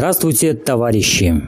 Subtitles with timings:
[0.00, 1.42] Здравствуйте, товарищи!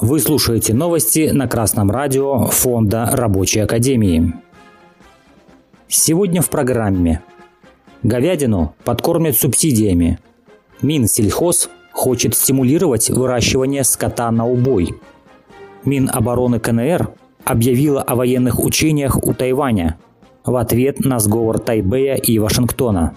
[0.00, 4.32] Вы слушаете новости на Красном радио Фонда Рабочей Академии.
[5.86, 7.20] Сегодня в программе.
[8.02, 10.18] Говядину подкормят субсидиями.
[10.80, 14.94] Минсельхоз хочет стимулировать выращивание скота на убой.
[15.84, 17.10] Минобороны КНР
[17.44, 19.98] объявила о военных учениях у Тайваня
[20.46, 23.14] в ответ на сговор Тайбэя и Вашингтона.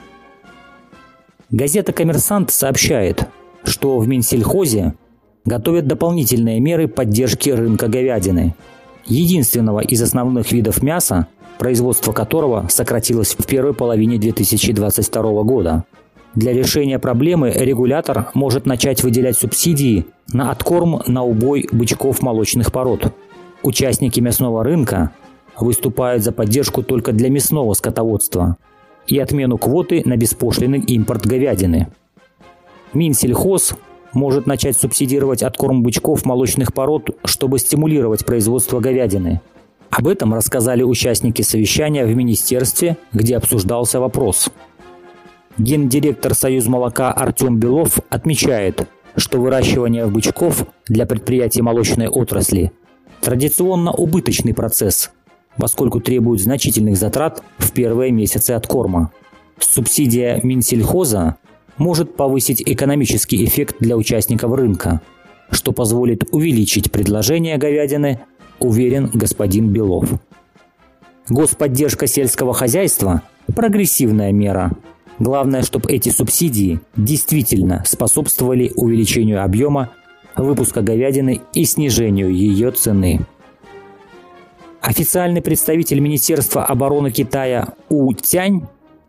[1.52, 3.30] Газета «Коммерсант» сообщает–
[3.74, 4.94] что в Минсельхозе
[5.46, 8.54] готовят дополнительные меры поддержки рынка говядины,
[9.08, 11.28] единственного из основных видов мяса,
[11.58, 15.86] производство которого сократилось в первой половине 2022 года.
[16.36, 23.12] Для решения проблемы регулятор может начать выделять субсидии на откорм на убой бычков молочных пород.
[23.64, 25.14] Участники мясного рынка
[25.58, 28.58] выступают за поддержку только для мясного скотоводства
[29.08, 31.88] и отмену квоты на беспошлинный импорт говядины–
[32.94, 33.76] Минсельхоз
[34.14, 39.42] может начать субсидировать откорм бычков молочных пород, чтобы стимулировать производство говядины.
[39.90, 44.50] Об этом рассказали участники совещания в министерстве, где обсуждался вопрос.
[45.58, 52.72] Гендиректор Союз молока Артем Белов отмечает, что выращивание бычков для предприятий молочной отрасли
[53.22, 55.12] традиционно убыточный процесс,
[55.58, 59.12] поскольку требует значительных затрат в первые месяцы откорма.
[59.60, 61.38] Субсидия Минсельхоза
[61.78, 65.02] может повысить экономический эффект для участников рынка,
[65.50, 68.20] что позволит увеличить предложение говядины,
[68.60, 70.10] уверен господин Белов.
[71.30, 73.22] Господдержка сельского хозяйства–
[73.56, 74.72] прогрессивная мера.
[75.20, 79.92] Главное, чтобы эти субсидии действительно способствовали увеличению объема
[80.36, 83.22] выпуска говядины и снижению ее цены.
[84.82, 88.64] Официальный представитель Министерства обороны Китая У Тянь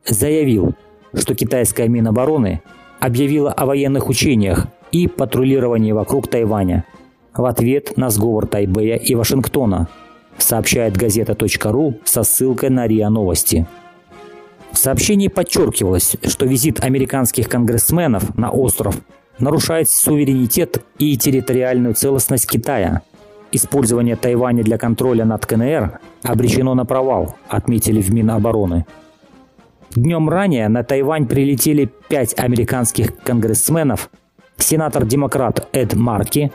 [0.07, 0.75] заявил,
[1.17, 2.63] что китайская Минобороны
[3.01, 6.85] объявила о военных учениях и патрулировании вокруг Тайваня
[7.35, 9.89] в ответ на сговор Тайбэя и Вашингтона,
[10.39, 13.67] сообщает газета.ру со ссылкой на РИА Новости.
[14.73, 18.97] В сообщении подчеркивалось, что визит американских конгрессменов на остров
[19.39, 23.03] нарушает суверенитет и территориальную целостность Китая.
[23.53, 28.85] Использование Тайваня для контроля над КНР обречено на провал, отметили в Минобороны.
[29.95, 34.11] Днем ранее на Тайвань прилетели пять американских конгрессменов,
[34.57, 36.51] сенатор-демократ Эд Марки,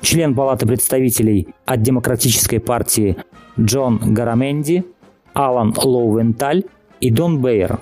[0.00, 3.16] член Палаты представителей от Демократической партии
[3.58, 4.84] Джон Гараменди,
[5.32, 6.64] Алан Лоуенталь
[7.00, 7.80] и Дон Бейер,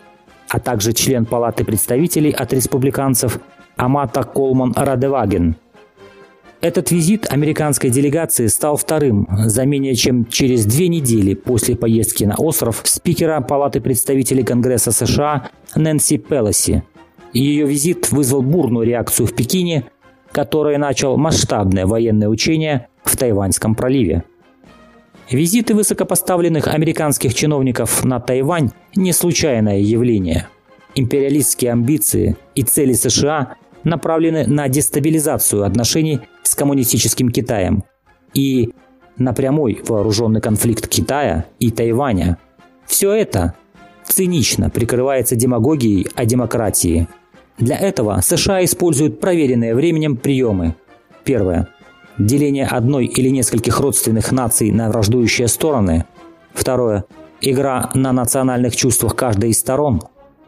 [0.49, 3.39] а также член Палаты представителей от республиканцев
[3.77, 5.56] Амата Колман Радеваген–
[6.62, 12.37] этот визит американской делегации стал вторым за менее чем через две недели после поездки на
[12.37, 16.84] остров спикера Палаты представителей Конгресса США Нэнси Пелоси.
[17.33, 19.84] Ее визит вызвал бурную реакцию в Пекине,
[20.31, 24.23] который начал масштабное военное учение в Тайваньском проливе.
[25.31, 30.47] Визиты высокопоставленных американских чиновников на Тайвань– не случайное явление.
[30.94, 37.84] Империалистские амбиции и цели США направлены на дестабилизацию отношений с коммунистическим Китаем
[38.34, 38.70] и
[39.16, 42.38] на прямой вооруженный конфликт Китая и Тайваня.
[42.87, 43.54] Все это
[44.04, 47.09] цинично прикрывается демагогией о демократии.
[47.59, 50.75] Для этого США используют проверенные временем приемы.
[51.25, 51.69] Первое.
[52.19, 56.04] Деление одной или нескольких родственных наций на враждующие стороны.
[56.53, 57.04] Второе.
[57.41, 60.03] Игра на национальных чувствах каждой из сторон.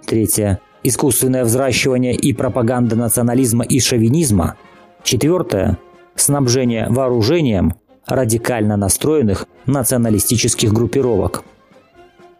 [0.06, 4.56] Третье искусственное взращивание и пропаганда национализма и шовинизма.
[5.02, 5.78] Четвертое–
[6.14, 7.74] снабжение вооружением
[8.06, 11.42] радикально настроенных националистических группировок.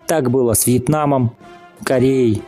[0.07, 1.33] Так было с Вьетнамом,
[1.83, 2.43] Кореей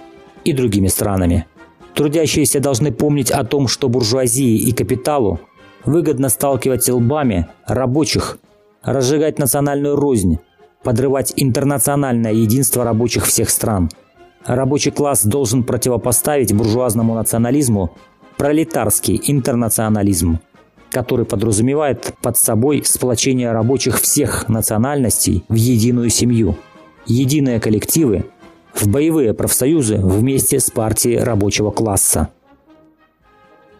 [0.44, 1.46] и другими странами.
[1.94, 5.40] Трудящиеся должны помнить о том, что буржуазии и капиталу
[5.84, 8.38] выгодно сталкивать лбами рабочих,
[8.82, 10.38] разжигать национальную рознь,
[10.82, 13.88] подрывать интернациональное единство рабочих всех стран–
[14.46, 17.96] Рабочий класс должен противопоставить буржуазному национализму
[18.36, 20.38] пролетарский интернационализм,
[20.90, 26.56] который подразумевает под собой сплочение рабочих всех национальностей в единую семью,
[27.06, 28.26] единые коллективы,
[28.72, 32.28] в боевые профсоюзы вместе с партией рабочего класса.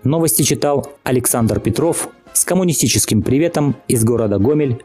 [0.02, 4.82] Новости читал Александр Петров с коммунистическим приветом из города Гомель,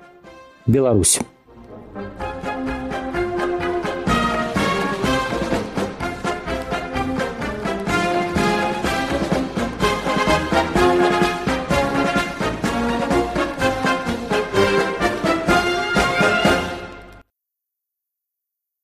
[0.68, 1.20] Беларусь.